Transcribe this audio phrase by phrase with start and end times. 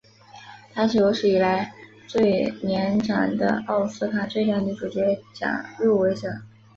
[0.73, 1.71] 她是有史以来
[2.07, 4.99] 最年长的奥斯卡最佳女主角
[5.31, 6.41] 奖入围者。